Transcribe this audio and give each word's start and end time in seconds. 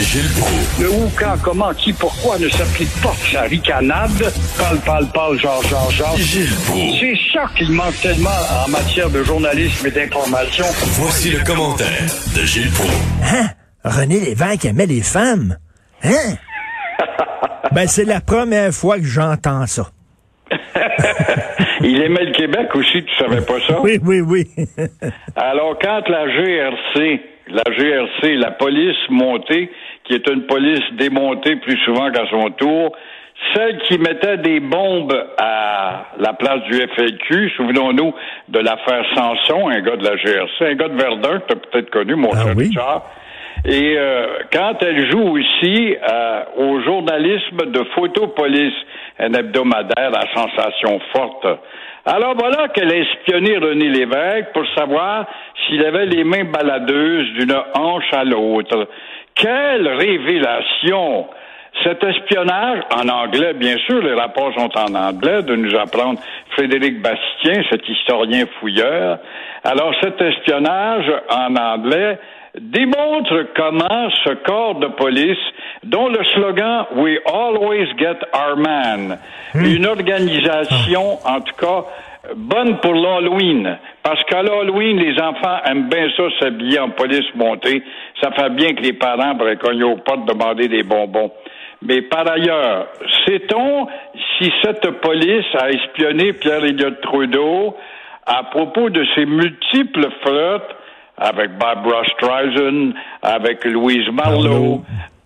Gilles 0.00 0.30
Proulx. 0.40 0.80
Le 0.80 0.90
où, 0.90 1.10
quand, 1.18 1.34
comment, 1.42 1.72
qui, 1.74 1.92
pourquoi 1.92 2.38
ne 2.38 2.48
s'applique 2.48 2.92
pas 3.02 3.14
sa 3.32 3.42
ricanade? 3.42 4.10
Parle, 4.56 4.78
parle, 4.78 5.06
parle, 5.12 5.38
genre, 5.38 5.62
genre, 5.64 5.90
genre. 5.90 6.16
Gilles 6.16 6.54
Proulx. 6.66 7.00
C'est 7.00 7.18
ça 7.32 7.44
qu'il 7.56 7.72
manque 7.72 8.00
tellement 8.00 8.30
en 8.64 8.70
matière 8.70 9.10
de 9.10 9.22
journalisme 9.22 9.86
et 9.86 9.90
d'information. 9.90 10.64
Voici 11.00 11.30
le 11.30 11.44
commentaire 11.44 12.06
de 12.36 12.46
Gilles 12.46 12.70
Proulx. 12.70 12.94
Hein? 13.24 13.48
René 13.84 14.20
Lévesque 14.20 14.64
aimait 14.64 14.86
les 14.86 15.02
femmes? 15.02 15.56
Hein? 16.04 16.36
ben, 17.72 17.86
c'est 17.86 18.04
la 18.04 18.20
première 18.20 18.72
fois 18.72 18.98
que 18.98 19.04
j'entends 19.04 19.66
ça. 19.66 19.90
Il 21.80 22.02
aimait 22.02 22.24
le 22.24 22.32
Québec 22.32 22.74
aussi, 22.74 23.04
tu 23.04 23.14
savais 23.16 23.40
pas 23.40 23.60
ça? 23.66 23.80
Oui, 23.80 23.98
oui, 24.02 24.20
oui. 24.20 24.46
Alors, 25.36 25.78
quand 25.80 26.08
la 26.08 26.26
GRC, 26.26 27.20
la 27.48 27.62
GRC, 27.62 28.34
la 28.34 28.50
police 28.50 28.96
montée, 29.10 29.70
qui 30.08 30.14
est 30.14 30.28
une 30.28 30.46
police 30.46 30.82
démontée 30.92 31.56
plus 31.56 31.78
souvent 31.84 32.10
qu'à 32.10 32.26
son 32.30 32.50
tour, 32.50 32.92
celle 33.54 33.78
qui 33.82 33.98
mettait 33.98 34.38
des 34.38 34.58
bombes 34.58 35.14
à 35.38 36.06
la 36.18 36.32
place 36.32 36.62
du 36.64 36.74
FLQ, 36.74 37.50
souvenons-nous 37.56 38.12
de 38.48 38.58
l'affaire 38.58 39.04
Sanson, 39.14 39.68
un 39.68 39.80
gars 39.80 39.96
de 39.96 40.04
la 40.04 40.16
GRC, 40.16 40.64
un 40.64 40.74
gars 40.74 40.88
de 40.88 41.00
Verdun, 41.00 41.40
que 41.40 41.46
tu 41.46 41.52
as 41.52 41.56
peut-être 41.56 41.90
connu, 41.90 42.16
mon 42.16 42.30
Ah 42.32 42.42
cher 42.44 42.54
oui? 42.56 42.64
Richard. 42.68 43.02
Et 43.64 43.96
euh, 43.96 44.38
quand 44.52 44.76
elle 44.82 45.10
joue 45.10 45.36
aussi 45.36 45.96
euh, 45.96 46.42
au 46.56 46.80
journalisme 46.80 47.66
de 47.66 47.84
Photopolis, 47.94 48.72
un 49.18 49.32
hebdomadaire 49.32 50.12
à 50.14 50.22
sensation 50.34 51.00
forte. 51.12 51.46
Alors 52.04 52.34
voilà 52.38 52.68
qu'elle 52.68 52.90
a 52.92 52.96
espionné 52.96 53.58
René 53.58 53.88
Lévesque 53.88 54.52
pour 54.54 54.64
savoir 54.76 55.26
s'il 55.68 55.84
avait 55.84 56.06
les 56.06 56.24
mains 56.24 56.44
baladeuses 56.44 57.32
d'une 57.34 57.56
hanche 57.74 58.12
à 58.12 58.24
l'autre. 58.24 58.88
Quelle 59.34 59.88
révélation! 59.88 61.26
Cet 61.84 62.02
espionnage, 62.02 62.80
en 62.92 63.08
anglais, 63.08 63.52
bien 63.54 63.76
sûr, 63.86 64.02
les 64.02 64.14
rapports 64.14 64.52
sont 64.54 64.70
en 64.76 64.94
anglais, 64.94 65.42
de 65.42 65.54
nous 65.54 65.76
apprendre 65.76 66.18
Frédéric 66.50 67.00
Bastien, 67.00 67.62
cet 67.70 67.88
historien 67.88 68.46
fouilleur. 68.58 69.18
Alors, 69.62 69.94
cet 70.02 70.20
espionnage 70.20 71.06
en 71.30 71.54
anglais 71.54 72.18
démontre 72.60 73.46
comment 73.54 74.10
ce 74.24 74.34
corps 74.44 74.76
de 74.76 74.88
police, 74.88 75.38
dont 75.84 76.08
le 76.08 76.24
slogan 76.34 76.86
We 76.96 77.18
always 77.26 77.86
get 77.96 78.18
our 78.34 78.56
man, 78.56 79.18
une 79.54 79.86
organisation, 79.86 81.18
en 81.24 81.40
tout 81.40 81.54
cas, 81.54 81.84
bonne 82.36 82.78
pour 82.78 82.94
l'Halloween. 82.94 83.78
Parce 84.02 84.22
qu'à 84.24 84.42
l'Halloween, 84.42 84.98
les 84.98 85.20
enfants 85.20 85.58
aiment 85.64 85.88
bien 85.88 86.08
ça, 86.16 86.24
s'habiller 86.40 86.78
en 86.78 86.90
police 86.90 87.34
montée. 87.34 87.82
Ça 88.22 88.30
fait 88.32 88.50
bien 88.50 88.74
que 88.74 88.82
les 88.82 88.92
parents 88.92 89.36
pourraient 89.36 89.56
cogner 89.56 89.84
aux 89.84 89.96
portes 89.96 90.26
demander 90.26 90.68
des 90.68 90.82
bonbons. 90.82 91.30
Mais 91.82 92.02
par 92.02 92.28
ailleurs, 92.28 92.88
sait-on 93.26 93.86
si 94.36 94.52
cette 94.62 94.90
police 95.00 95.46
a 95.54 95.70
espionné 95.70 96.32
Pierre 96.32 96.64
Elliott 96.64 97.00
Trudeau 97.02 97.76
à 98.26 98.44
propos 98.44 98.90
de 98.90 99.06
ses 99.14 99.26
multiples 99.26 100.08
flirts 100.22 100.74
avec 101.16 101.56
Barbara 101.58 102.04
Streisand, 102.04 102.92
avec 103.22 103.64
Louise 103.64 104.08
Marlowe, 104.12 104.42
Marlowe. 104.42 104.80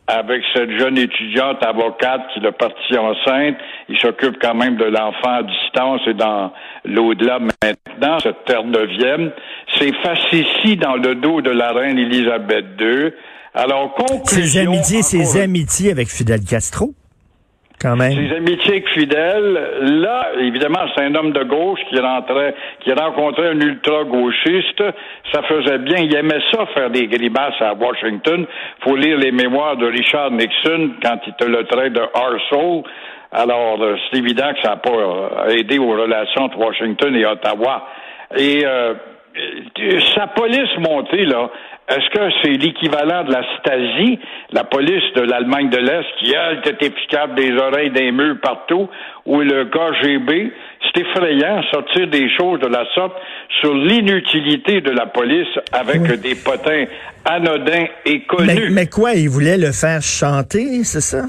Avec 0.07 0.43
cette 0.53 0.71
jeune 0.79 0.99
étudiante 0.99 1.63
avocate 1.63 2.23
qui 2.35 2.41
l'a 2.41 2.53
partie 2.53 2.99
enceinte. 2.99 3.57
Il 3.89 3.99
s'occupe 3.99 4.37
quand 4.41 4.55
même 4.55 4.77
de 4.77 4.85
l'enfant 4.85 5.33
à 5.33 5.43
distance 5.43 6.01
et 6.07 6.15
dans 6.15 6.53
l'au-delà 6.85 7.39
maintenant, 7.39 8.19
cette 8.19 8.45
terre 8.45 8.65
neuvième. 8.65 9.31
C'est 9.79 9.95
facétie 10.03 10.77
dans 10.77 10.97
le 10.97 11.15
dos 11.15 11.41
de 11.41 11.51
la 11.51 11.73
reine 11.73 11.99
Élisabeth 11.99 12.67
II. 12.81 13.13
Alors, 13.55 13.95
conclusion... 13.95 14.25
Ses 14.25 14.59
amitiés, 14.59 15.03
ses 15.03 15.41
amitiés 15.41 15.91
avec 15.91 16.09
Fidel 16.09 16.41
Castro, 16.41 16.95
quand 17.83 17.97
ses 18.01 18.37
amitiés 18.37 18.85
Fidel, 18.95 19.61
là, 20.03 20.33
évidemment, 20.39 20.81
c'est 20.95 21.05
un 21.05 21.15
homme 21.15 21.33
de 21.33 21.43
gauche 21.45 21.81
qui 21.89 21.99
rentrait, 21.99 22.55
qui 22.81 22.93
rencontrait 22.93 23.49
un 23.49 23.61
ultra-gauchiste. 23.61 24.83
Ça 25.33 25.43
faisait 25.43 25.79
bien. 25.79 25.99
Il 25.99 26.15
aimait 26.15 26.43
ça, 26.53 26.67
faire 26.75 26.91
des 26.91 27.07
grimaces 27.07 27.61
à 27.61 27.75
Washington. 27.75 28.47
Faut 28.81 28.97
lire 28.97 29.19
les 29.19 29.33
mémoires 29.33 29.77
de 29.77 29.87
Richard 29.87 30.31
Nixon 30.31 30.93
quand 31.03 31.19
il 31.27 31.35
te 31.35 31.45
le 31.45 31.65
trait 31.65 31.91
de 31.91 32.01
arsehole. 32.01 32.83
Alors, 33.33 33.83
euh, 33.83 33.97
c'est 34.11 34.19
évident 34.19 34.53
que 34.55 34.61
ça 34.63 34.71
n'a 34.71 34.77
pas 34.77 34.91
euh, 34.91 35.49
aidé 35.49 35.79
aux 35.79 35.91
relations 35.91 36.43
entre 36.43 36.59
Washington 36.59 37.17
et 37.17 37.25
Ottawa. 37.25 37.89
Et 38.37 38.63
euh, 38.65 38.95
sa 40.15 40.27
police 40.29 40.71
montée, 40.79 41.25
là, 41.25 41.51
est-ce 41.89 42.11
que 42.11 42.35
c'est 42.43 42.51
l'équivalent 42.51 43.25
de 43.25 43.33
la 43.33 43.43
Stasi, 43.59 44.19
la 44.53 44.65
police 44.65 45.03
de 45.15 45.23
l'Allemagne 45.23 45.69
de 45.69 45.79
l'Est, 45.79 46.07
qui, 46.19 46.33
elle, 46.33 46.59
était 46.59 46.87
efficace 46.87 47.31
des 47.37 47.53
oreilles, 47.53 47.91
des 47.91 48.13
murs 48.13 48.37
partout, 48.41 48.89
ou 49.27 49.41
le 49.41 49.65
KGB? 49.67 50.53
C'est 50.83 51.03
effrayant, 51.03 51.63
sortir 51.73 52.09
des 52.09 52.29
choses 52.37 52.61
de 52.61 52.69
la 52.69 52.85
sorte 52.95 53.15
sur 53.61 53.75
l'inutilité 53.75 54.81
de 54.81 54.91
la 54.91 55.07
police 55.07 55.49
avec 55.73 56.03
des 56.21 56.35
potins 56.35 56.85
anodins 57.25 57.87
et 58.07 58.23
connus. 58.23 58.47
Mais, 58.47 58.71
mais 58.71 58.87
quoi, 58.87 59.15
il 59.15 59.29
voulait 59.29 59.59
le 59.59 59.73
faire 59.73 60.03
chanter, 60.03 60.85
c'est 60.85 61.01
ça? 61.01 61.25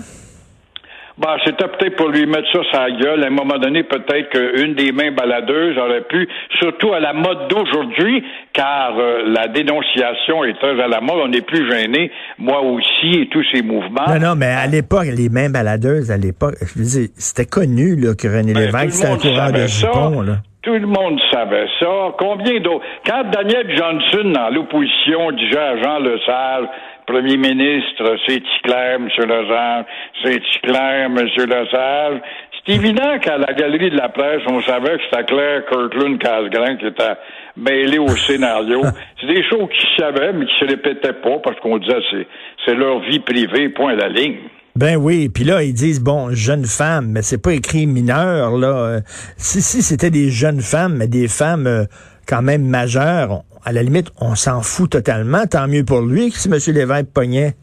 Bah, 1.17 1.37
c'était 1.45 1.67
peut-être 1.67 1.95
pour 1.95 2.09
lui 2.09 2.25
mettre 2.25 2.51
ça 2.51 2.63
sur 2.71 2.79
la 2.79 2.91
gueule. 2.91 3.23
À 3.23 3.27
un 3.27 3.29
moment 3.29 3.59
donné, 3.59 3.83
peut-être 3.83 4.29
qu'une 4.29 4.73
des 4.73 4.91
mains 4.91 5.11
baladeuses 5.11 5.77
aurait 5.77 6.01
pu, 6.01 6.27
surtout 6.59 6.91
à 6.93 6.99
la 6.99 7.13
mode 7.13 7.49
d'aujourd'hui, 7.49 8.23
car 8.51 8.97
euh, 8.97 9.23
la 9.27 9.47
dénonciation 9.47 10.43
est 10.43 10.57
très 10.59 10.81
à 10.81 10.87
la 10.87 11.01
mode. 11.01 11.19
On 11.23 11.27
n'est 11.27 11.41
plus 11.41 11.69
gêné, 11.69 12.11
moi 12.39 12.61
aussi, 12.61 13.21
et 13.21 13.29
tous 13.29 13.45
ces 13.53 13.61
mouvements. 13.61 14.07
Non, 14.07 14.19
non, 14.19 14.35
mais 14.35 14.47
à 14.47 14.65
l'époque, 14.65 15.05
les 15.15 15.29
mains 15.29 15.49
baladeuses, 15.49 16.09
à 16.09 16.17
l'époque, 16.17 16.55
je 16.61 16.79
veux 16.79 16.85
dire, 16.85 17.09
c'était 17.15 17.45
connu 17.45 17.95
là, 17.95 18.15
que 18.15 18.27
René 18.27 18.53
Ben, 18.53 18.65
Lévesque, 18.65 18.93
c'était 18.93 19.13
un 19.13 19.17
coureur 19.17 19.51
de 19.51 19.67
jupons. 19.67 20.21
Là. 20.21 20.37
Tout 20.63 20.73
le 20.73 20.87
monde 20.87 21.19
savait 21.29 21.67
ça. 21.79 22.15
Combien 22.17 22.59
d'autres? 22.61 22.85
Quand 23.05 23.23
Daniel 23.29 23.69
Johnson, 23.77 24.31
dans 24.33 24.49
l'opposition, 24.49 25.31
disait 25.31 25.59
à 25.59 25.83
Jean 25.83 25.99
Lesage, 25.99 26.65
Premier 27.05 27.37
ministre, 27.37 28.15
c'est-tu 28.25 28.61
clair, 28.63 28.95
M. 28.95 29.07
Lesage? 29.17 29.85
C'est-tu 30.23 30.59
clair, 30.61 31.05
M. 31.05 31.15
Lesage? 31.17 32.21
C'est 32.65 32.75
évident 32.75 33.19
qu'à 33.19 33.37
la 33.37 33.53
galerie 33.53 33.89
de 33.91 33.97
la 33.97 34.07
presse, 34.07 34.41
on 34.47 34.61
savait 34.61 34.97
que 34.97 35.03
c'était 35.09 35.25
Claire 35.25 35.65
Kirkland 35.69 36.17
Casgrain 36.17 36.77
qui 36.77 36.87
était 36.87 37.15
mêlé 37.57 37.97
au 37.97 38.07
scénario. 38.07 38.81
C'est 39.19 39.27
des 39.27 39.43
choses 39.49 39.67
qu'ils 39.69 39.89
savaient, 39.99 40.31
mais 40.31 40.45
qui 40.45 40.53
se 40.59 40.65
répétaient 40.65 41.13
pas 41.13 41.39
parce 41.43 41.59
qu'on 41.59 41.77
disait 41.77 41.99
c'est, 42.09 42.27
c'est 42.65 42.75
leur 42.75 42.99
vie 43.01 43.19
privée, 43.19 43.69
point 43.69 43.93
à 43.93 43.95
la 43.95 44.09
ligne. 44.09 44.37
Ben 44.75 44.95
oui, 44.95 45.29
puis 45.29 45.43
là, 45.43 45.61
ils 45.61 45.73
disent, 45.73 46.01
bon, 46.01 46.31
jeune 46.31 46.65
femme, 46.65 47.11
mais 47.11 47.21
c'est 47.21 47.41
pas 47.41 47.53
écrit 47.53 47.85
mineur, 47.85 48.57
là. 48.57 48.67
Euh, 48.67 48.99
Si, 49.37 49.61
si 49.61 49.83
c'était 49.83 50.09
des 50.09 50.31
jeunes 50.31 50.61
femmes, 50.61 50.95
mais 50.97 51.07
des 51.07 51.27
femmes 51.27 51.67
euh, 51.67 51.83
quand 52.27 52.41
même 52.41 52.63
majeures, 52.63 53.31
on- 53.31 53.43
à 53.65 53.71
la 53.71 53.81
limite, 53.83 54.11
on 54.19 54.35
s'en 54.35 54.61
fout 54.61 54.89
totalement. 54.91 55.45
Tant 55.49 55.67
mieux 55.67 55.85
pour 55.85 56.01
lui 56.01 56.31
que 56.31 56.37
si 56.37 56.49
M. 56.49 56.55
Lévesque 56.75 57.07
pognait. 57.13 57.53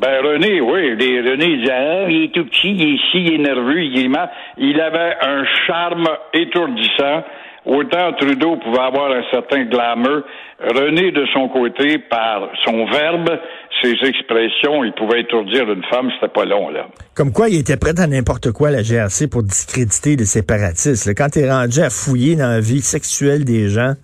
Ben 0.00 0.24
René, 0.24 0.60
oui, 0.60 0.96
les, 0.96 1.20
René 1.20 1.44
il 1.46 1.60
disait 1.60 1.72
ah, 1.72 2.08
il 2.10 2.22
est 2.24 2.34
tout 2.34 2.44
petit, 2.46 2.72
il 2.72 2.82
est 2.82 2.94
ici, 2.94 3.18
il 3.26 3.34
est 3.34 3.38
nerveux, 3.38 3.82
il 3.84 3.98
est 3.98 4.04
aimant. 4.06 4.26
Il 4.58 4.80
avait 4.80 5.14
un 5.22 5.44
charme 5.66 6.08
étourdissant. 6.32 7.22
Autant 7.64 8.12
Trudeau 8.14 8.56
pouvait 8.56 8.80
avoir 8.80 9.12
un 9.12 9.22
certain 9.30 9.64
glamour. 9.64 10.22
René, 10.60 11.12
de 11.12 11.24
son 11.32 11.48
côté, 11.48 11.98
par 11.98 12.48
son 12.64 12.86
verbe, 12.86 13.38
ses 13.82 13.94
expressions, 14.04 14.82
il 14.84 14.92
pouvait 14.92 15.20
étourdir 15.20 15.70
une 15.70 15.82
femme, 15.84 16.10
c'était 16.14 16.32
pas 16.32 16.44
long, 16.44 16.70
là. 16.70 16.86
Comme 17.14 17.32
quoi, 17.32 17.48
il 17.48 17.60
était 17.60 17.76
prêt 17.76 17.98
à 18.00 18.06
n'importe 18.06 18.52
quoi, 18.52 18.70
la 18.70 18.82
GRC, 18.82 19.28
pour 19.28 19.42
discréditer 19.42 20.16
les 20.16 20.24
séparatistes. 20.24 21.06
là. 21.06 21.14
Quand 21.14 21.28
t'es 21.30 21.48
rendu 21.48 21.80
à 21.80 21.90
fouiller 21.90 22.36
dans 22.36 22.48
la 22.48 22.60
vie 22.60 22.80
sexuelle 22.80 23.44
des 23.44 23.68
gens, 23.68 23.94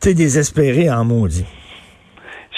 t'es 0.00 0.14
désespéré 0.14 0.90
en 0.90 1.04
maudit. 1.04 1.46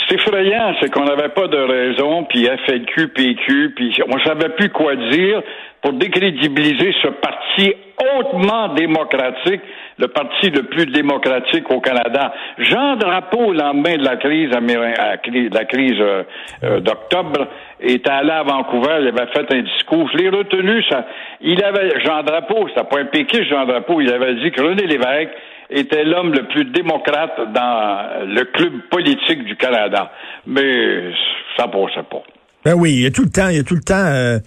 C'est 0.08 0.14
effrayant, 0.14 0.74
c'est 0.80 0.90
qu'on 0.90 1.04
n'avait 1.04 1.28
pas 1.28 1.48
de 1.48 1.58
raison, 1.58 2.24
puis 2.24 2.46
FLQ, 2.46 3.08
PQ, 3.08 3.72
puis 3.76 4.00
on 4.08 4.18
savait 4.20 4.50
plus 4.50 4.70
quoi 4.70 4.96
dire 4.96 5.42
pour 5.82 5.92
décrédibiliser 5.92 6.92
ce 7.02 7.08
parti 7.08 7.74
hautement 8.16 8.74
démocratique, 8.74 9.60
le 9.98 10.08
parti 10.08 10.50
le 10.50 10.62
plus 10.64 10.86
démocratique 10.86 11.70
au 11.70 11.80
Canada. 11.80 12.32
Jean 12.58 12.96
Drapeau, 12.96 13.46
au 13.46 13.52
lendemain 13.52 13.96
de 13.96 14.04
la 14.04 14.16
crise, 14.16 14.50
de 14.50 15.54
la 15.54 15.64
crise 15.64 16.00
euh, 16.00 16.22
euh, 16.64 16.80
d'octobre, 16.80 17.48
était 17.80 18.10
allé 18.10 18.30
à 18.30 18.42
Vancouver, 18.42 18.98
il 19.00 19.08
avait 19.08 19.30
fait 19.32 19.52
un 19.52 19.62
discours. 19.62 20.08
Je 20.12 20.18
l'ai 20.18 20.28
retenu, 20.28 20.82
ça. 20.84 21.06
Il 21.40 21.62
avait, 21.62 22.00
Jean 22.00 22.22
Drapeau, 22.22 22.68
c'était 22.68 22.84
pas 22.84 23.00
un 23.00 23.06
péquiste, 23.06 23.44
Jean 23.44 23.66
Drapeau, 23.66 24.00
il 24.00 24.12
avait 24.12 24.34
dit 24.36 24.50
que 24.50 24.62
René 24.62 24.86
Lévesque 24.86 25.32
était 25.70 26.04
l'homme 26.04 26.32
le 26.32 26.44
plus 26.44 26.64
démocrate 26.64 27.52
dans 27.52 28.26
le 28.26 28.44
club 28.44 28.72
politique 28.90 29.44
du 29.44 29.56
Canada. 29.56 30.12
Mais 30.46 31.12
ça 31.56 31.68
passait 31.68 32.02
pas. 32.08 32.22
Ben 32.68 32.74
oui, 32.74 32.92
il 32.92 33.00
y 33.00 33.06
a 33.06 33.10
tout 33.10 33.22
le 33.22 33.30
temps, 33.30 33.48
il 33.48 33.56
y 33.56 33.60
a 33.60 33.62
tout 33.62 33.76
le 33.76 33.80
temps 33.80 33.94
euh, 33.94 34.40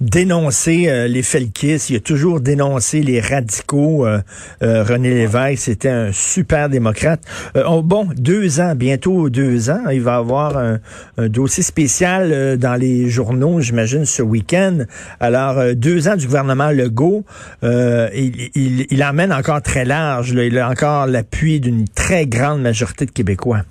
dénoncé 0.00 0.88
euh, 0.88 1.06
les 1.06 1.22
Felkis, 1.22 1.86
il 1.90 1.96
a 1.98 2.00
toujours 2.00 2.40
dénoncé 2.40 3.02
les 3.02 3.20
radicaux. 3.20 4.04
Euh, 4.04 4.20
René 4.60 5.10
Lévesque, 5.10 5.62
c'était 5.62 5.88
un 5.88 6.10
super 6.10 6.70
démocrate. 6.70 7.20
Oh, 7.54 7.82
bon, 7.84 8.08
deux 8.16 8.58
ans, 8.58 8.74
bientôt 8.74 9.30
deux 9.30 9.70
ans, 9.70 9.90
il 9.92 10.00
va 10.00 10.16
avoir 10.16 10.58
un, 10.58 10.80
dossier 11.28 11.62
spécial 11.62 12.58
dans 12.58 12.74
les 12.74 13.08
journaux, 13.08 13.60
j'imagine, 13.60 14.04
ce 14.04 14.22
week-end. 14.22 14.78
Alors, 15.20 15.76
deux 15.76 16.08
ans 16.08 16.16
du 16.16 16.26
gouvernement 16.26 16.72
Legault, 16.72 17.24
il, 17.62 18.50
il, 18.56 18.86
il 18.90 19.04
emmène 19.04 19.32
encore 19.32 19.62
très 19.62 19.84
large. 19.84 20.30
Il 20.30 20.58
a 20.58 20.68
encore 20.68 21.06
l'appui 21.06 21.60
d'une 21.60 21.84
très 21.86 22.26
grande 22.26 22.60
majorité 22.60 23.06
de 23.06 23.12
Québécois. 23.12 23.62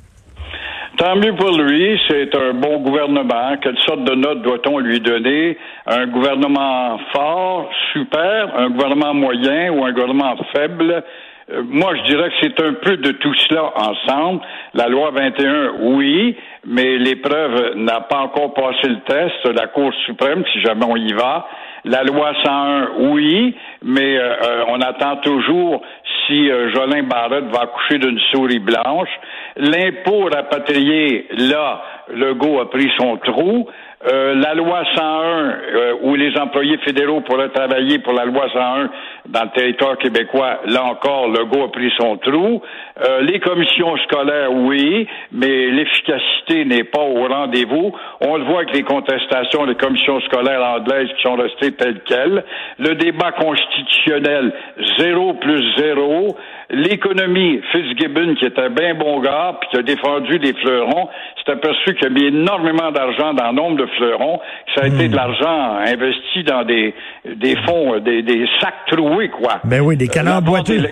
Tant 0.97 1.15
mieux 1.15 1.35
pour 1.35 1.55
lui, 1.55 1.99
c'est 2.07 2.35
un 2.35 2.53
bon 2.53 2.79
gouvernement. 2.79 3.55
Quelle 3.61 3.77
sorte 3.87 4.03
de 4.03 4.15
note 4.15 4.41
doit-on 4.41 4.79
lui 4.79 4.99
donner? 4.99 5.55
Un 5.85 6.07
gouvernement 6.07 6.99
fort, 7.13 7.69
super, 7.93 8.57
un 8.57 8.71
gouvernement 8.71 9.13
moyen 9.13 9.71
ou 9.73 9.85
un 9.85 9.91
gouvernement 9.91 10.35
faible? 10.55 11.03
Euh, 11.51 11.61
moi, 11.69 11.95
je 11.97 12.01
dirais 12.11 12.29
que 12.29 12.35
c'est 12.41 12.63
un 12.63 12.73
peu 12.73 12.97
de 12.97 13.11
tout 13.11 13.33
cela 13.47 13.71
ensemble. 13.75 14.41
La 14.73 14.87
loi 14.87 15.11
21, 15.11 15.73
oui, 15.81 16.35
mais 16.65 16.97
l'épreuve 16.97 17.75
n'a 17.75 18.01
pas 18.01 18.17
encore 18.17 18.55
passé 18.55 18.87
le 18.87 19.01
test. 19.01 19.55
La 19.55 19.67
Cour 19.67 19.93
suprême, 20.07 20.43
si 20.51 20.61
jamais 20.61 20.85
on 20.85 20.95
y 20.95 21.13
va. 21.13 21.47
La 21.87 22.03
loi 22.03 22.33
101, 22.43 22.89
oui, 23.11 23.55
mais 23.81 24.17
euh, 24.17 24.33
euh, 24.43 24.63
on 24.67 24.81
attend 24.81 25.15
toujours 25.21 25.81
si 26.25 26.51
euh, 26.51 26.69
Jolin 26.73 27.03
Barrette 27.03 27.45
va 27.45 27.61
accoucher 27.61 27.97
d'une 27.97 28.19
souris 28.29 28.59
blanche. 28.59 29.07
L'impôt 29.55 30.25
rapatrié, 30.25 31.27
là, 31.37 31.81
Legault 32.13 32.59
a 32.59 32.69
pris 32.69 32.91
son 32.99 33.15
trou. 33.15 33.69
Euh, 34.05 34.35
la 34.35 34.53
loi 34.53 34.83
101, 34.95 35.01
euh, 35.01 35.93
où 36.03 36.13
les 36.13 36.37
employés 36.37 36.77
fédéraux 36.85 37.21
pourraient 37.21 37.49
travailler 37.49 37.97
pour 37.97 38.13
la 38.13 38.25
loi 38.25 38.47
101 38.53 38.89
dans 39.27 39.43
le 39.43 39.49
territoire 39.59 39.97
québécois, 39.97 40.59
là 40.67 40.83
encore, 40.83 41.27
Legault 41.29 41.63
a 41.63 41.71
pris 41.71 41.91
son 41.99 42.15
trou. 42.17 42.61
Euh, 43.03 43.21
les 43.21 43.39
commissions 43.39 43.97
scolaires, 44.05 44.53
oui, 44.53 45.07
mais 45.31 45.71
l'efficacité 45.71 46.63
n'est 46.65 46.83
pas 46.83 47.01
au 47.01 47.27
rendez-vous. 47.27 47.91
On 48.21 48.37
le 48.37 48.43
voit 48.43 48.59
avec 48.59 48.75
les 48.75 48.83
contestations 48.83 49.65
des 49.65 49.75
commissions 49.75 50.21
scolaires 50.21 50.63
anglaises 50.63 51.09
qui 51.17 51.21
sont 51.23 51.35
restées 51.35 51.71
telles 51.71 52.01
quelles. 52.05 52.43
Le 52.77 52.93
débat 52.93 53.31
constitutionnel, 53.31 54.53
zéro 54.99 55.33
plus 55.33 55.75
zéro. 55.75 56.37
L'économie, 56.69 57.61
Fitzgibbon, 57.71 58.35
qui 58.35 58.45
est 58.45 58.59
un 58.59 58.69
bien 58.69 58.93
bon 58.93 59.21
gars, 59.21 59.57
puis 59.59 59.69
qui 59.69 59.77
a 59.77 59.83
défendu 59.83 60.37
les 60.37 60.53
fleurons, 60.53 61.07
s'est 61.45 61.51
aperçu 61.53 61.95
qu'il 61.95 62.03
y 62.03 62.05
a 62.07 62.09
mis 62.09 62.25
énormément 62.25 62.91
d'argent 62.91 63.33
dans 63.33 63.47
le 63.47 63.55
nombre 63.55 63.77
de 63.77 63.85
fleurons, 63.97 64.37
que 64.39 64.73
ça 64.75 64.85
a 64.85 64.87
été 64.87 65.07
de 65.07 65.13
hmm. 65.13 65.15
l'argent 65.15 65.77
investi 65.85 66.43
dans 66.43 66.63
des, 66.65 66.93
des 67.35 67.55
fonds, 67.65 67.99
des, 67.99 68.21
des 68.21 68.45
sacs 68.59 68.85
troués, 68.87 69.29
quoi. 69.29 69.61
Ben 69.63 69.81
oui, 69.81 69.95
des 69.95 70.09
canards 70.09 70.41
boiteux. 70.41 70.83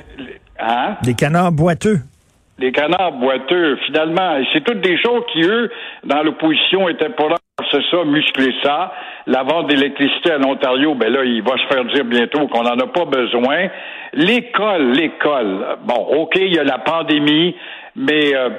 Hein? 0.59 0.95
Des 1.03 1.13
canards 1.13 1.51
boiteux. 1.51 1.99
Des 2.57 2.71
canards 2.71 3.11
boiteux, 3.11 3.77
finalement. 3.85 4.37
Et 4.37 4.45
c'est 4.53 4.63
toutes 4.63 4.79
des 4.79 4.97
choses 4.97 5.23
qui, 5.33 5.41
eux, 5.41 5.69
dans 6.05 6.23
l'opposition, 6.23 6.87
étaient 6.87 7.09
pour 7.09 7.29
c'est 7.71 7.83
ça, 7.89 8.03
muscler 8.03 8.53
ça. 8.63 8.91
La 9.27 9.43
vente 9.43 9.67
d'électricité 9.67 10.31
à 10.31 10.37
l'Ontario, 10.37 10.93
ben 10.93 11.11
là, 11.11 11.23
il 11.23 11.41
va 11.41 11.57
se 11.57 11.65
faire 11.73 11.85
dire 11.85 12.03
bientôt 12.03 12.47
qu'on 12.47 12.63
n'en 12.63 12.77
a 12.77 12.87
pas 12.87 13.05
besoin. 13.05 13.69
L'école, 14.11 14.91
l'école. 14.91 15.77
Bon, 15.85 15.95
OK, 15.95 16.33
il 16.35 16.53
y 16.53 16.59
a 16.59 16.65
la 16.65 16.79
pandémie, 16.79 17.55
mais 17.95 18.35
euh, 18.35 18.49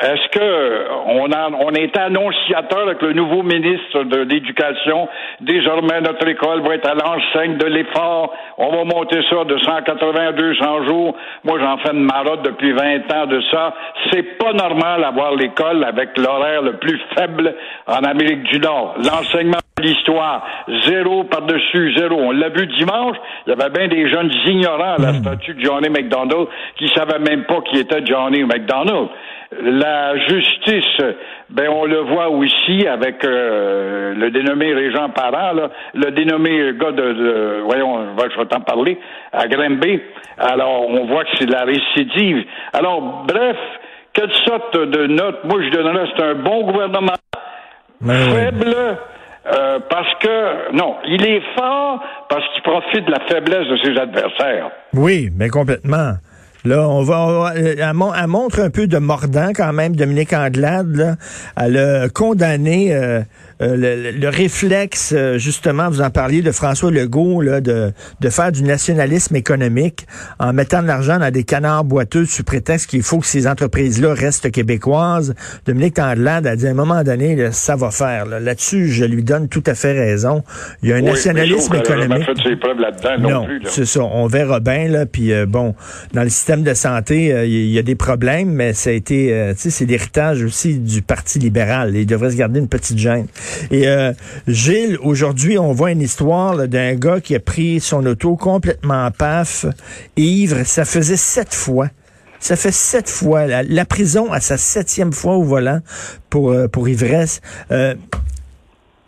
est-ce 0.00 0.28
que 0.30 0.86
on 1.06 1.30
a 1.32 1.50
on 1.50 1.70
est 1.72 1.94
annonciateur 1.98 2.80
avec 2.80 3.02
le 3.02 3.12
nouveau 3.12 3.42
ministre 3.42 4.04
de 4.04 4.20
l'Éducation? 4.20 5.06
Désormais, 5.42 6.00
notre 6.00 6.26
école 6.26 6.62
va 6.62 6.74
être 6.76 6.88
à 6.88 6.94
l'enseigne 6.94 7.58
de 7.58 7.66
l'effort. 7.66 8.32
On 8.56 8.70
va 8.70 8.84
monter 8.84 9.20
ça 9.28 9.44
de 9.44 9.58
180 9.58 10.28
à 10.28 10.32
200 10.32 10.86
jours. 10.86 11.14
Moi, 11.44 11.58
j'en 11.60 11.76
fais 11.78 11.92
une 11.92 12.04
marotte 12.04 12.42
depuis 12.42 12.72
20 12.72 13.12
ans 13.12 13.26
de 13.26 13.40
ça. 13.50 13.74
C'est 14.10 14.38
pas 14.38 14.54
normal 14.54 15.02
d'avoir 15.02 15.34
l'école 15.34 15.84
avec 15.84 16.16
l'horaire 16.16 16.62
le 16.62 16.78
plus 16.78 16.98
faible 17.14 17.54
en 17.86 18.02
Amérique 18.02 18.44
du 18.44 18.60
Nord. 18.60 18.94
L'enseignement 18.96 19.58
de 19.76 19.82
l'histoire, 19.82 20.42
zéro 20.86 21.24
par-dessus 21.24 21.94
zéro. 21.98 22.16
On 22.18 22.30
l'a 22.30 22.48
vu 22.48 22.66
dimanche. 22.66 23.16
Il 23.46 23.50
y 23.50 23.52
avait 23.52 23.70
bien 23.70 23.88
des 23.88 24.08
jeunes 24.10 24.32
ignorants 24.46 24.94
à 24.94 24.98
la 24.98 25.12
hmm. 25.12 25.22
statue 25.22 25.54
de 25.54 25.60
Johnny 25.60 25.90
McDonald 25.90 26.48
qui 26.78 26.88
savaient 26.88 27.18
même 27.18 27.44
pas 27.44 27.60
qui 27.62 27.78
était 27.78 28.04
Johnny 28.06 28.42
McDonald. 28.44 29.08
La 29.60 30.16
justice, 30.16 31.02
ben 31.50 31.68
on 31.68 31.84
le 31.84 32.00
voit 32.00 32.30
aussi 32.30 32.86
avec 32.86 33.24
euh, 33.24 34.14
le 34.14 34.30
dénommé 34.30 34.72
Régent 34.72 35.10
Parent, 35.10 35.68
le 35.94 36.10
dénommé 36.10 36.72
gars 36.78 36.92
de, 36.92 37.60
voyons, 37.64 38.16
je 38.18 38.38
vais 38.38 38.46
t'en 38.46 38.60
parler, 38.60 38.98
à 39.32 39.46
Grimby. 39.46 40.00
Alors, 40.38 40.88
on 40.88 41.06
voit 41.06 41.24
que 41.24 41.30
c'est 41.38 41.46
de 41.46 41.52
la 41.52 41.64
récidive. 41.64 42.44
Alors, 42.72 43.24
bref, 43.26 43.56
quelle 44.12 44.32
sorte 44.46 44.76
de 44.76 45.06
note, 45.06 45.44
moi 45.44 45.60
je 45.62 45.70
donnerais, 45.70 46.06
c'est 46.16 46.22
un 46.22 46.34
bon 46.34 46.70
gouvernement, 46.70 47.12
ben 48.00 48.14
faible, 48.14 48.74
euh, 48.74 49.78
parce 49.90 50.14
que, 50.20 50.72
non, 50.72 50.96
il 51.06 51.26
est 51.26 51.42
fort 51.56 52.02
parce 52.28 52.44
qu'il 52.54 52.62
profite 52.62 53.04
de 53.04 53.10
la 53.10 53.20
faiblesse 53.28 53.68
de 53.68 53.76
ses 53.78 53.98
adversaires. 53.98 54.70
Oui, 54.94 55.30
mais 55.36 55.48
complètement. 55.48 56.14
Là, 56.64 56.88
on 56.88 57.02
va, 57.02 57.54
elle, 57.56 57.92
montre 57.94 58.60
un 58.60 58.70
peu 58.70 58.86
de 58.86 58.98
mordant 58.98 59.50
quand 59.54 59.72
même, 59.72 59.96
Dominique 59.96 60.32
Anglade. 60.32 60.94
Là. 60.94 61.16
Elle 61.56 61.76
a 61.76 62.08
condamné 62.08 62.94
euh, 62.94 63.22
euh, 63.62 64.12
le, 64.12 64.28
réflexe, 64.28 65.12
euh, 65.16 65.38
justement, 65.38 65.88
vous 65.88 66.00
en 66.00 66.10
parliez 66.10 66.42
de 66.42 66.50
François 66.50 66.90
Legault, 66.90 67.42
là, 67.42 67.60
de, 67.60 67.92
de 68.20 68.28
faire 68.28 68.50
du 68.50 68.64
nationalisme 68.64 69.36
économique 69.36 70.06
en 70.40 70.52
mettant 70.52 70.82
de 70.82 70.88
l'argent 70.88 71.18
dans 71.18 71.30
des 71.30 71.44
canards 71.44 71.84
boiteux 71.84 72.24
sous 72.24 72.42
prétexte 72.42 72.90
qu'il 72.90 73.02
faut 73.02 73.18
que 73.18 73.26
ces 73.26 73.46
entreprises-là 73.46 74.14
restent 74.14 74.50
québécoises. 74.50 75.34
Dominique 75.64 75.98
Andelade 75.98 76.46
a 76.46 76.56
dit 76.56 76.66
à 76.66 76.70
un 76.70 76.74
moment 76.74 77.04
donné, 77.04 77.52
ça 77.52 77.76
va 77.76 77.90
faire. 77.90 78.26
Là-dessus, 78.26 78.88
je 78.88 79.04
lui 79.04 79.22
donne 79.22 79.48
tout 79.48 79.62
à 79.66 79.74
fait 79.74 79.92
raison. 79.92 80.42
Il 80.82 80.88
y 80.88 80.92
a 80.92 80.96
un 80.96 81.02
nationalisme 81.02 81.74
économique. 81.76 82.26
non, 83.20 83.46
c'est 83.66 83.86
ça. 83.86 84.00
On 84.02 84.26
verra 84.26 84.60
bien, 84.60 84.88
là. 84.88 85.06
Puis 85.06 85.32
euh, 85.32 85.46
bon, 85.46 85.74
dans 86.14 86.22
le 86.22 86.30
système 86.30 86.62
de 86.62 86.74
santé, 86.74 87.26
il 87.46 87.70
y, 87.70 87.78
a 87.78 87.82
des 87.82 87.94
problèmes, 87.94 88.50
mais 88.50 88.72
ça 88.72 88.90
a 88.90 88.92
été, 88.92 89.52
tu 89.52 89.60
sais, 89.60 89.70
c'est 89.70 89.84
l'héritage 89.84 90.42
aussi 90.42 90.78
du 90.78 91.02
Parti 91.02 91.38
libéral. 91.38 91.94
Il 91.94 92.06
devrait 92.06 92.30
se 92.30 92.36
garder 92.36 92.58
une 92.58 92.68
petite 92.68 92.98
gêne. 92.98 93.26
Et 93.70 93.88
euh, 93.88 94.12
Gilles, 94.46 94.98
aujourd'hui, 95.02 95.58
on 95.58 95.72
voit 95.72 95.90
une 95.92 96.00
histoire 96.00 96.68
d'un 96.68 96.94
gars 96.94 97.20
qui 97.20 97.34
a 97.34 97.40
pris 97.40 97.80
son 97.80 98.04
auto 98.06 98.36
complètement 98.36 99.10
paf, 99.10 99.66
ivre. 100.16 100.64
Ça 100.64 100.84
faisait 100.84 101.16
sept 101.16 101.54
fois. 101.54 101.88
Ça 102.38 102.56
fait 102.56 102.72
sept 102.72 103.08
fois. 103.08 103.46
La, 103.46 103.84
prison 103.84 104.32
à 104.32 104.40
sa 104.40 104.56
septième 104.56 105.12
fois 105.12 105.34
au 105.34 105.42
volant 105.42 105.78
pour, 106.30 106.50
euh, 106.50 106.66
pour 106.68 106.88
ivresse. 106.88 107.40
Euh, 107.70 107.94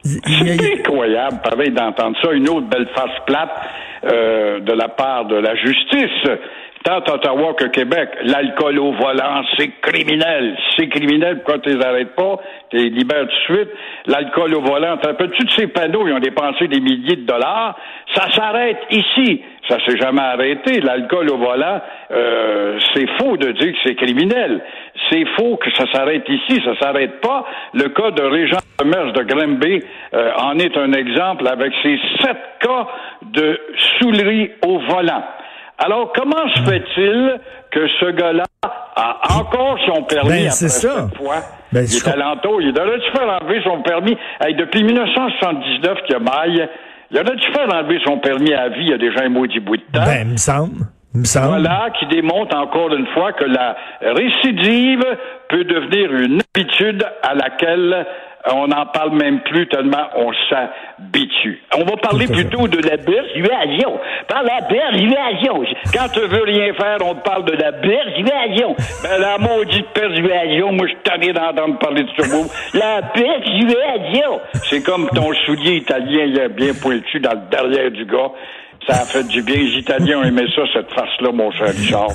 c'est 0.04 0.80
incroyable, 0.80 1.40
pareil, 1.42 1.70
d'entendre 1.70 2.16
ça. 2.22 2.32
Une 2.32 2.48
autre 2.48 2.68
belle 2.68 2.88
face 2.94 3.24
plate 3.26 3.50
de 4.04 4.72
la 4.72 4.88
part 4.88 5.24
de 5.24 5.36
la 5.36 5.56
justice 5.56 6.28
tant 6.84 6.98
Ottawa 6.98 7.54
que 7.54 7.64
Québec, 7.64 8.10
l'alcool 8.24 8.78
au 8.78 8.92
volant, 8.92 9.42
c'est 9.56 9.80
criminel. 9.80 10.56
C'est 10.76 10.88
criminel, 10.88 11.36
pourquoi 11.36 11.58
tu 11.58 11.70
les 11.70 11.84
arrêtes 11.84 12.14
pas? 12.14 12.36
Tu 12.70 12.76
les 12.76 12.90
libères 12.90 13.26
tout 13.26 13.52
de 13.52 13.56
suite. 13.56 13.70
L'alcool 14.06 14.54
au 14.54 14.60
volant, 14.60 14.98
tu 14.98 15.06
rappelles-tu 15.08 15.44
de 15.44 15.50
ces 15.50 15.66
panneaux, 15.68 16.06
ils 16.06 16.12
ont 16.12 16.20
dépensé 16.20 16.68
des 16.68 16.80
milliers 16.80 17.16
de 17.16 17.26
dollars? 17.26 17.76
Ça 18.14 18.30
s'arrête 18.32 18.80
ici. 18.90 19.42
Ça 19.68 19.78
s'est 19.86 19.96
jamais 19.96 20.20
arrêté. 20.20 20.80
L'alcool 20.80 21.30
au 21.30 21.38
volant, 21.38 21.80
euh, 22.10 22.78
c'est 22.92 23.08
faux 23.18 23.38
de 23.38 23.52
dire 23.52 23.72
que 23.72 23.78
c'est 23.82 23.94
criminel. 23.94 24.62
C'est 25.10 25.24
faux 25.36 25.56
que 25.56 25.70
ça 25.72 25.90
s'arrête 25.90 26.28
ici, 26.28 26.60
ça 26.64 26.78
s'arrête 26.78 27.20
pas. 27.22 27.46
Le 27.72 27.88
cas 27.88 28.10
de 28.10 28.22
Régent 28.22 28.58
Commerce 28.76 29.14
de 29.14 29.22
Grimby 29.22 29.80
euh, 30.12 30.32
en 30.36 30.58
est 30.58 30.76
un 30.76 30.92
exemple 30.92 31.48
avec 31.48 31.72
ses 31.82 31.98
sept 32.20 32.36
cas 32.60 32.86
de 33.22 33.58
soulerie 33.98 34.50
au 34.66 34.80
volant. 34.80 35.24
Alors, 35.78 36.12
comment 36.14 36.49
se 36.54 36.62
fait-il 36.62 37.40
que 37.71 37.87
ce 38.00 38.11
gars-là 38.12 38.45
a 38.97 39.38
encore 39.38 39.76
son 39.87 40.02
permis 40.04 40.28
ben, 40.28 40.47
après 40.47 40.69
ça. 40.69 41.09
cette 41.09 41.16
fois? 41.16 41.37
Ben, 41.73 41.85
il 41.85 41.97
est 41.97 42.09
à 42.09 42.16
l'entour. 42.16 42.62
Il 42.62 42.78
aurait 42.78 42.99
dû 42.99 43.11
faire 43.11 43.28
enlever 43.28 43.61
son 43.64 43.83
permis. 43.83 44.16
depuis 44.57 44.85
1979 44.85 45.99
qu'il 46.07 46.16
a 46.16 46.19
maille, 46.21 46.69
il 47.11 47.19
aurait 47.19 47.37
dû 47.37 47.47
faire 47.52 47.75
enlever 47.75 47.99
son 48.04 48.19
permis 48.19 48.54
à 48.54 48.69
vie? 48.69 48.83
Il 48.83 48.90
y 48.90 48.95
a 48.95 48.99
déjà 48.99 49.25
un 49.25 49.28
maudit 49.28 49.61
bout 49.61 49.76
de 49.76 49.83
temps. 49.83 50.04
Ben, 50.04 50.26
il 50.26 50.33
me 50.33 50.37
semble. 50.37 50.87
Voilà 51.14 51.90
qui 51.99 52.07
démontre 52.07 52.57
encore 52.57 52.93
une 52.93 53.07
fois 53.09 53.33
que 53.33 53.45
la 53.45 53.76
récidive 54.00 55.04
peut 55.49 55.62
devenir 55.62 56.12
une 56.12 56.40
habitude 56.54 57.07
à 57.23 57.35
laquelle 57.35 58.04
on 58.52 58.68
n'en 58.68 58.86
parle 58.86 59.16
même 59.16 59.40
plus 59.40 59.66
tellement 59.68 60.06
on 60.16 60.32
s'habitue. 60.50 61.62
On 61.76 61.84
va 61.84 61.96
parler 61.96 62.26
plutôt 62.26 62.68
de 62.68 62.76
la 62.78 62.98
persuasion. 62.98 63.98
Par 64.28 64.42
la 64.42 64.62
persuasion. 64.62 65.64
Quand 65.92 66.08
tu 66.12 66.20
veux 66.20 66.42
rien 66.42 66.74
faire, 66.74 66.98
on 67.04 67.14
te 67.14 67.22
parle 67.22 67.44
de 67.44 67.52
la 67.52 67.72
persuasion. 67.72 68.76
Ben, 69.02 69.20
la 69.20 69.38
maudite 69.38 69.88
persuasion, 69.88 70.72
moi, 70.72 70.86
je 70.86 70.94
t'en 71.02 71.32
d'entendre 71.32 71.78
parler 71.78 72.02
de 72.02 72.10
ce 72.18 72.30
mot. 72.30 72.44
La 72.74 73.02
persuasion. 73.02 74.40
C'est 74.64 74.82
comme 74.82 75.08
ton 75.08 75.32
soulier 75.46 75.76
italien, 75.76 76.24
il 76.26 76.38
est 76.38 76.48
bien 76.48 76.72
pointu 76.74 77.20
dans 77.20 77.32
le 77.32 77.48
derrière 77.50 77.90
du 77.90 78.04
gars. 78.04 78.30
Ça 78.86 79.02
a 79.02 79.04
fait 79.04 79.24
du 79.24 79.42
bien. 79.42 79.56
Les 79.56 79.78
Italiens 79.78 80.18
ont 80.18 80.24
aimé 80.24 80.42
ça, 80.54 80.62
cette 80.72 80.92
farce-là, 80.92 81.32
mon 81.32 81.50
cher 81.52 81.68
Richard. 81.74 82.10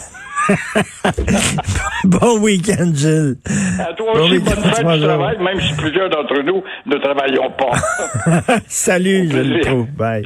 bon 2.05 2.39
week-end, 2.39 2.91
Gilles. 2.93 3.35
À 3.79 3.93
toi 3.93 4.19
aussi, 4.19 4.39
bonne 4.39 4.55
fête 4.55 4.87
du 4.87 4.99
travail, 5.01 5.37
même 5.39 5.61
si 5.61 5.73
plusieurs 5.75 6.09
d'entre 6.09 6.41
nous 6.41 6.63
ne 6.85 6.95
travaillons 6.97 7.51
pas. 7.51 8.57
Salut, 8.67 9.29
Gilles 9.29 9.87
Bye. 9.97 10.25